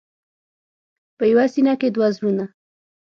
په 1.17 1.23
یوه 1.31 1.45
سینه 1.53 1.73
کې 1.79 1.89
دوه 1.95 2.07
زړونه. 2.15 2.45